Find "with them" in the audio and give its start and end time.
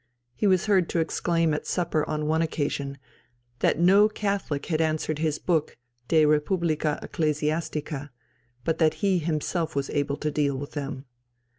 10.57-11.05